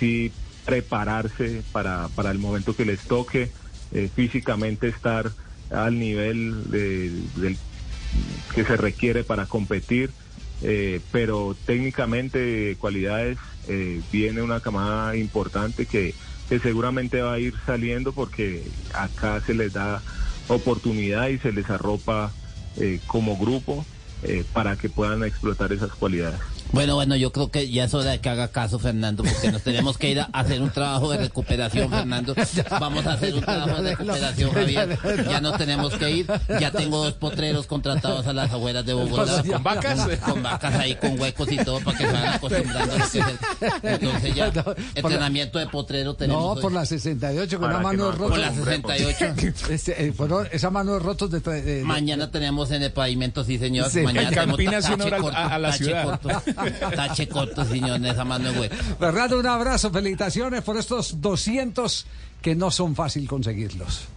sí 0.00 0.36
prepararse 0.66 1.62
para, 1.72 2.08
para 2.08 2.30
el 2.30 2.38
momento 2.38 2.76
que 2.76 2.84
les 2.84 3.00
toque, 3.00 3.50
eh, 3.92 4.10
físicamente 4.14 4.88
estar 4.88 5.30
al 5.70 5.98
nivel 5.98 6.54
que 8.54 8.64
se 8.64 8.76
requiere 8.76 9.24
para 9.24 9.46
competir, 9.46 10.10
eh, 10.62 11.00
pero 11.12 11.56
técnicamente 11.66 12.76
cualidades 12.78 13.38
eh, 13.68 14.00
viene 14.12 14.42
una 14.42 14.60
camada 14.60 15.16
importante 15.16 15.86
que, 15.86 16.14
que 16.48 16.60
seguramente 16.60 17.20
va 17.20 17.34
a 17.34 17.38
ir 17.38 17.54
saliendo 17.64 18.12
porque 18.12 18.64
acá 18.94 19.40
se 19.44 19.54
les 19.54 19.72
da 19.72 20.02
oportunidad 20.48 21.28
y 21.28 21.38
se 21.38 21.52
les 21.52 21.68
arropa 21.68 22.32
eh, 22.76 23.00
como 23.06 23.36
grupo 23.36 23.84
eh, 24.22 24.44
para 24.52 24.76
que 24.76 24.88
puedan 24.88 25.24
explotar 25.24 25.72
esas 25.72 25.90
cualidades. 25.92 26.40
Bueno, 26.72 26.94
bueno, 26.96 27.16
yo 27.16 27.32
creo 27.32 27.50
que 27.50 27.70
ya 27.70 27.84
es 27.84 27.94
hora 27.94 28.10
de 28.10 28.20
que 28.20 28.28
haga 28.28 28.48
caso, 28.48 28.78
Fernando, 28.78 29.22
porque 29.24 29.50
nos 29.50 29.62
tenemos 29.62 29.96
que 29.96 30.10
ir 30.10 30.20
a 30.20 30.24
hacer 30.32 30.60
un 30.60 30.70
trabajo 30.70 31.10
de 31.10 31.18
recuperación, 31.18 31.88
Fernando. 31.88 32.34
Vamos 32.80 33.06
a 33.06 33.14
hacer 33.14 33.34
un 33.34 33.40
trabajo 33.40 33.82
de 33.82 33.90
recuperación, 33.96 34.50
Javier. 34.52 34.98
Ya 35.28 35.40
nos 35.40 35.56
tenemos 35.56 35.94
que 35.94 36.10
ir. 36.10 36.26
Ya 36.60 36.70
tengo 36.70 37.02
dos 37.02 37.14
potreros 37.14 37.66
contratados 37.66 38.26
a 38.26 38.32
las 38.32 38.52
afueras 38.52 38.84
de 38.84 38.92
Bogotá. 38.92 39.42
¿Con 39.42 39.62
vacas? 39.62 40.08
Con 40.18 40.42
vacas 40.42 40.74
ahí, 40.74 40.94
con 40.96 41.18
huecos 41.18 41.50
y 41.50 41.56
todo, 41.56 41.80
para 41.80 41.96
que 41.96 42.06
se 42.06 42.12
vayan 42.12 42.34
acostumbrando 42.34 42.94
a 42.94 42.98
lo 42.98 43.04
que 43.10 43.18
es 43.18 43.24
el- 43.26 43.38
Entonces 43.82 44.34
ya, 44.34 44.52
entrenamiento 44.94 45.58
de 45.58 45.66
potrero 45.68 46.14
tenemos 46.14 46.56
No, 46.56 46.60
por 46.60 46.72
la 46.72 46.84
68 46.84 47.58
con 47.58 47.70
una 47.70 47.78
mano 47.80 48.04
no 48.06 48.12
rota. 48.12 48.28
Por 48.30 48.38
la 48.38 48.52
68. 48.52 49.34
Este, 49.70 50.06
eh, 50.06 50.12
fueron 50.12 50.46
esas 50.52 50.70
manos 50.72 51.02
rotos 51.02 51.30
de, 51.30 51.42
tra- 51.42 51.52
de- 51.52 51.62
de- 51.62 51.84
Mañana 51.84 52.30
tenemos 52.30 52.70
en 52.70 52.82
el 52.82 52.92
pavimento, 52.92 53.44
sí, 53.44 53.58
señor. 53.58 53.88
Sí. 53.90 54.00
Mañana 54.02 54.28
En 54.28 54.34
Campinas 54.34 54.88
una 54.90 55.04
hora 55.06 55.18
a- 55.32 55.54
a 55.54 55.58
la 55.58 55.72
ciudad. 55.72 56.04
corto. 56.04 56.28
Tache 56.70 57.28
corto, 57.28 57.64
señor, 57.64 57.96
en 57.96 58.06
esa 58.06 58.24
mano 58.24 58.52
de. 58.52 58.68
Fernando, 58.68 59.38
un 59.38 59.46
abrazo, 59.46 59.90
felicitaciones 59.90 60.62
por 60.62 60.76
estos 60.76 61.20
200 61.20 62.06
que 62.42 62.54
no 62.54 62.70
son 62.70 62.94
fácil 62.94 63.26
conseguirlos. 63.28 64.08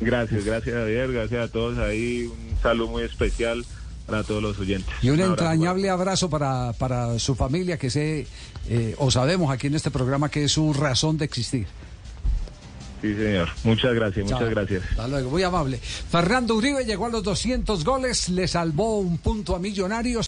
Gracias, 0.00 0.44
gracias 0.44 0.76
Javier, 0.76 1.12
gracias 1.12 1.48
a 1.48 1.52
todos 1.52 1.78
ahí, 1.78 2.26
un 2.26 2.56
saludo 2.62 2.88
muy 2.88 3.02
especial 3.02 3.64
para 4.06 4.22
todos 4.22 4.42
los 4.42 4.58
oyentes. 4.58 4.94
Y 5.02 5.10
un 5.10 5.20
entrañable 5.20 5.90
abrazo 5.90 6.30
para, 6.30 6.72
para 6.72 7.18
su 7.18 7.34
familia, 7.34 7.76
que 7.78 7.90
sé, 7.90 8.26
eh, 8.68 8.94
o 8.98 9.10
sabemos 9.10 9.50
aquí 9.50 9.66
en 9.66 9.74
este 9.74 9.90
programa 9.90 10.30
que 10.30 10.44
es 10.44 10.52
su 10.52 10.72
razón 10.72 11.18
de 11.18 11.24
existir. 11.24 11.66
Sí, 13.02 13.14
señor. 13.14 13.48
Muchas 13.64 13.94
gracias, 13.94 14.24
muchas 14.24 14.40
Chao. 14.40 14.50
gracias. 14.50 14.82
Hasta 14.90 15.08
luego, 15.08 15.30
muy 15.30 15.42
amable. 15.42 15.78
Fernando 15.78 16.56
Uribe 16.56 16.84
llegó 16.84 17.06
a 17.06 17.10
los 17.10 17.22
200 17.22 17.84
goles, 17.84 18.28
le 18.28 18.48
salvó 18.48 18.98
un 18.98 19.18
punto 19.18 19.54
a 19.54 19.58
Millonarios. 19.58 20.27